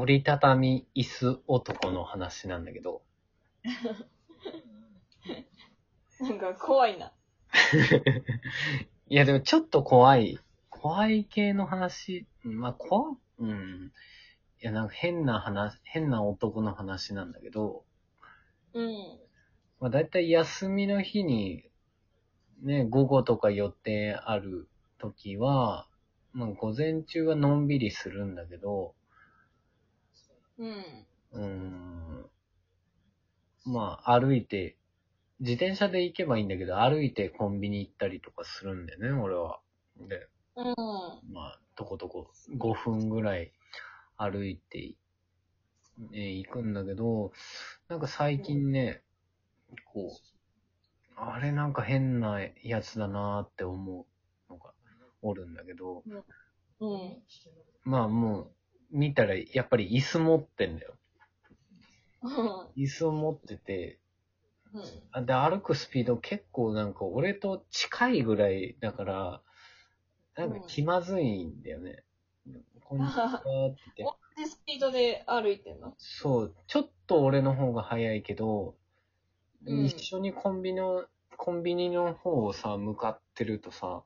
[0.00, 3.02] 折りたたみ椅子男の話なんだけど。
[6.20, 7.12] なんか怖いな。
[9.10, 10.38] いや、でもちょっと怖い。
[10.70, 13.92] 怖い系の話、まあ、怖うん。
[14.62, 17.84] いや、なんか変な話、変な男の話なんだけど、
[18.74, 19.18] うん。
[19.80, 21.64] まあ、だいたい休みの日に、
[22.62, 24.68] ね、午後とか予定ある
[24.98, 25.88] 時は、
[26.32, 28.94] まあ、午前中はのんびりするんだけど、
[30.58, 31.06] うん。
[31.32, 32.30] うーん。
[33.66, 34.76] まあ、歩いて、
[35.40, 39.60] 自転車で行けばいいんだけど、歩いてコンビニ行ったりとかするんだよね、俺は。
[39.96, 40.74] で、うん。
[41.32, 43.52] まあ、とことこ5分ぐらい
[44.16, 44.94] 歩いて、
[46.10, 47.32] ね、行くんだけど、
[47.88, 49.02] なんか最近ね、
[49.92, 50.12] こ
[51.16, 54.06] う、あれなんか変なやつだなーって思
[54.48, 54.72] うのが
[55.22, 56.04] おるんだけど、
[56.80, 57.22] うん。
[57.84, 58.50] まあもう、
[58.90, 60.94] 見たらやっぱり椅子持ってんだよ。
[62.22, 62.82] うん。
[62.82, 63.98] 椅子を持ってて、
[64.72, 64.82] うん。
[65.12, 69.42] あで、歩くスピード結構なんか俺と近いぐらいだから、
[70.36, 72.04] なんか気まずいんだよね。
[72.84, 73.42] こんにちはっ
[73.94, 74.04] て。
[74.04, 75.94] 同じスピードで歩いてんの？
[75.98, 78.74] そう、ちょっと俺の方が早いけど、
[79.66, 81.04] うん一緒にコンビニの、
[81.36, 84.02] コンビニの方をさ、向かってるとさ、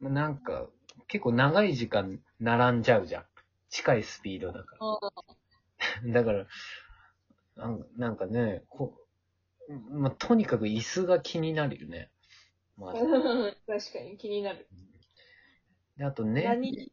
[0.00, 0.66] まなんか、
[1.06, 3.24] 結構長い時間並んじゃうじゃん。
[3.70, 4.76] 近いスピードだか
[6.04, 6.12] ら。
[6.12, 6.46] だから、
[7.96, 9.00] なんかね、こ
[9.90, 12.10] まあ、とにかく椅子が気になるよね。
[12.76, 13.56] まあ、うん。
[13.66, 14.68] 確かに気になる。
[15.96, 16.92] であとね、何？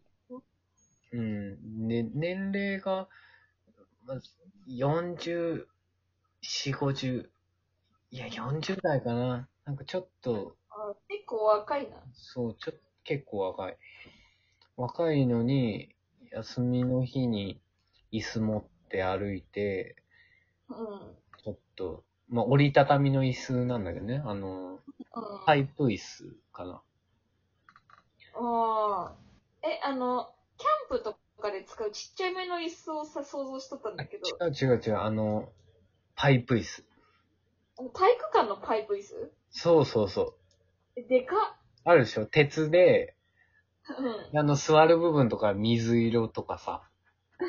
[1.14, 3.08] うん、ね、年齢が、
[4.06, 4.18] まあ、
[4.68, 5.68] 40、
[6.42, 7.30] 4、50、
[8.12, 9.48] いや、40代かな。
[9.66, 11.98] なんかちょっと、あ結構若いな。
[12.14, 13.78] そう、ちょっと結構若い。
[14.76, 15.96] 若いのに、
[16.32, 17.62] 休みの日に
[18.12, 19.96] 椅子持って歩いて、
[20.70, 21.16] うん。
[21.44, 24.22] ちょっと、まあ、折りたたみの椅子なんだけどね。
[24.26, 24.80] あの、うん。
[25.46, 26.82] パイプ椅子かな。
[28.36, 29.16] ああ。
[29.64, 35.52] え、あの、キャンプとかで使うちっちゃいめの椅子をさ、想像しとったんだけど、違う違う違う、あの、
[36.16, 36.84] パイプ椅子。
[37.94, 39.32] 体育館のパイプ椅子？
[39.52, 40.34] そうそうそう。
[40.96, 41.40] えでかっ。
[41.84, 42.26] あるでしょ？
[42.26, 43.16] 鉄で、
[43.96, 44.40] うん。
[44.40, 46.82] あの、座る部分とか水色とかさ、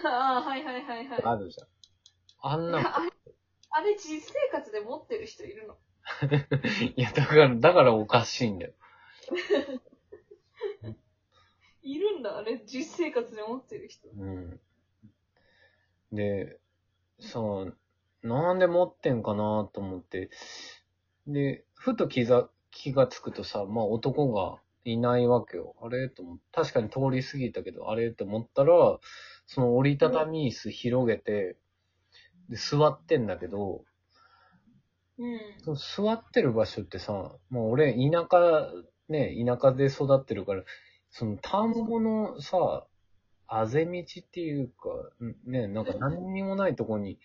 [0.05, 1.23] ああ、はいはいはいはい。
[1.25, 1.69] あるじゃん。
[2.41, 3.11] あんな、あれ、
[3.71, 5.77] あれ実生活で持ってる人いるの？
[6.97, 8.73] いや、だから、だからおかしいんだよ。
[11.83, 14.09] いるんだ、あれ実生活で持ってる人。
[14.09, 14.61] うん。
[16.13, 16.59] で、
[17.21, 17.41] さ、
[18.23, 20.31] なんで持ってんかなと思って、
[21.27, 24.61] で、ふと気が、気がつくとさ、まあ男が
[24.93, 25.75] いないわけよ。
[25.83, 26.09] あれ？
[26.09, 28.11] と思って、確かに通り過ぎたけど、あれ？
[28.11, 28.99] と思ったら、
[29.47, 31.57] その折りたたみ椅子広げて、
[32.49, 33.85] で、座ってんだけど、
[35.19, 35.41] うん。
[35.75, 38.71] 座ってる場所ってさ、もう俺、田舎、
[39.09, 40.63] ね、田舎で育ってるから、
[41.11, 42.87] その田んぼのさ、
[43.47, 44.91] あぜ道っていうか、
[45.25, 47.19] んね、なんか何にもないとこに、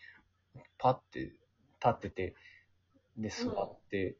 [0.78, 1.35] パッて立
[1.90, 2.35] ってて、
[3.18, 4.16] で、座って、ん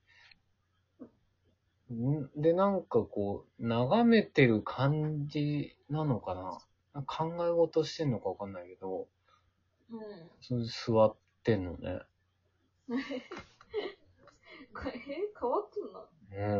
[1.90, 6.60] で、なんかこう、眺めてる感じなのかな？
[6.94, 9.08] なんか考え事してんのかわかんないけど、
[9.92, 10.00] うん。
[10.42, 12.02] それで座ってんのね。
[14.74, 16.08] これ、え変わってんな。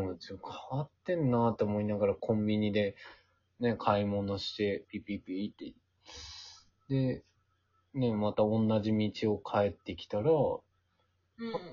[0.06, 2.94] うん、ちょっと変わってんなって思いながらコンビニで
[3.60, 5.74] ね、買い物して、ピピピって。
[6.88, 7.24] で、
[7.94, 10.62] ね、また同じ道を帰ってきたら、うん。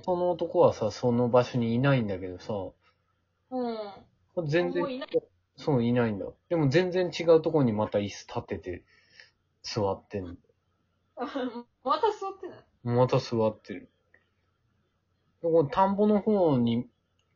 [0.03, 2.53] その男はさ、その場所にいないんだけどさ、
[3.51, 4.47] うん。
[4.47, 5.09] 全然もういない、
[5.57, 6.25] そう、いないんだ。
[6.49, 8.83] でも全然違うところにまた椅子立てて、
[9.61, 10.35] 座ってんの。
[11.17, 11.25] あ
[11.83, 12.65] また座ってない？
[12.83, 13.89] また座ってる。
[15.41, 16.87] でこの田んぼの方に、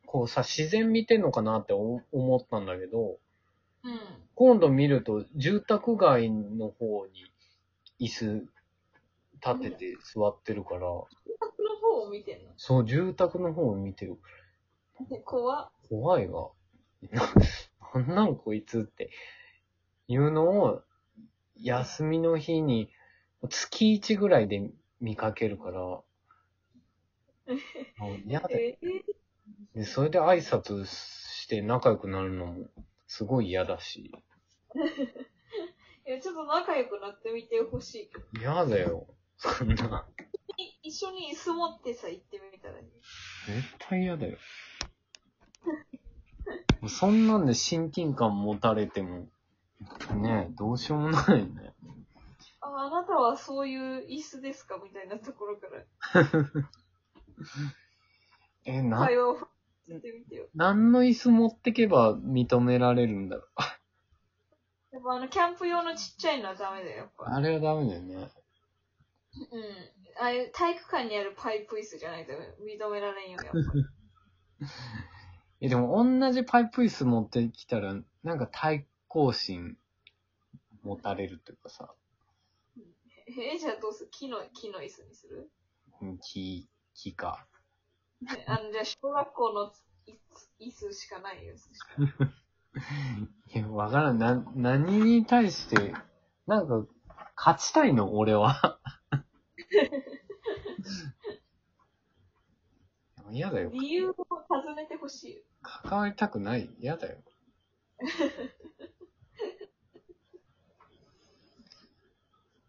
[0.06, 3.18] こうさ、自然見てんのかなって思思ったんだけど、
[3.84, 4.00] うん。
[4.34, 7.30] 今度見ると、住宅街の方に
[8.00, 8.48] 椅子
[9.34, 11.06] 立てて座ってるから、の
[11.80, 12.52] 方を見てんの？
[12.56, 14.18] そう、住宅の方を見てる。
[15.24, 15.70] 怖っ。
[15.88, 16.50] 怖いが。
[17.94, 19.10] なんなんこいつって
[20.08, 20.82] いうのを、
[21.56, 22.90] 休みの日に
[23.48, 26.04] 月1ぐらいで見かけるから、も
[28.12, 28.78] う嫌だで、
[29.84, 32.66] それで挨拶して仲良くなるのも
[33.06, 34.12] すごい嫌だし、
[36.06, 38.24] いや、ちょっと仲良くなってみてほしいけど。
[38.40, 39.06] 嫌だよ。
[39.38, 40.06] そんな。
[40.56, 42.86] い一緒に椅子持ってさ、行ってみたらいい。
[43.46, 44.38] 絶対嫌だよ。
[46.88, 49.28] そんなんで親近感持たれても、
[50.14, 51.74] ねえ、どうしようもないよね。
[52.60, 54.80] ああなたはそういう椅子ですか？
[54.82, 55.84] みたいなところから
[58.64, 60.48] え、な、会話をしてみてよ。
[60.54, 63.46] 何の椅子持ってけば認められるんだろう？
[64.96, 67.34] やっぱあの、キャンプ用のちっちゃいのはダメだよ、やっぱ。
[67.34, 68.14] あれはダメだよね。
[68.14, 68.26] うん。
[70.18, 73.52] ああいう体育館にあるパイプ椅子じゃないと認められんよ、やっぱ。
[75.60, 79.76] え、でも同じパイプ椅子持ってきたら、なんか対抗心
[80.82, 81.94] 持たれるというかさ、
[83.28, 84.10] え、じゃあどうする？
[84.12, 85.50] 木の、木の椅子にする？
[86.00, 87.46] うん木、木か。
[88.46, 89.72] あの、じゃあ小学校の
[90.06, 91.54] 椅椅子しかないよ、
[93.54, 94.18] いや、わからん。
[94.18, 95.92] な、何に対して、
[96.46, 96.86] なんか、
[97.36, 98.16] 勝ちたいの？
[98.16, 98.78] 俺は。
[103.32, 103.70] 嫌だよ。
[103.72, 105.42] 理由を尋ねてほしいよ。
[105.62, 106.70] 関わりたくない。
[106.78, 107.18] 嫌だよ。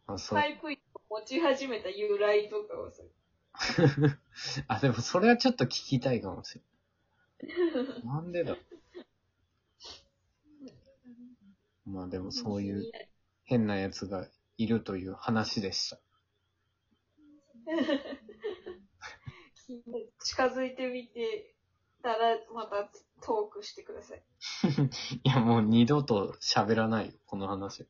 [0.07, 0.48] あ、そうパ。
[0.48, 0.68] イプ
[1.09, 3.04] 持ち始めた由来とかをさ、
[4.68, 6.62] あ、でもそれはちょっと聞きたいかもしれ
[7.48, 8.06] ない。
[8.06, 8.57] なんでだ？
[11.86, 12.92] まあでもそういう
[13.44, 14.27] 変なやつが
[14.57, 16.00] いるという話でした。
[20.24, 21.56] 近づいてみて
[22.02, 22.90] たら、また
[23.22, 24.24] トークしてください。
[25.24, 27.88] いやもう二度と喋らないよ、この話。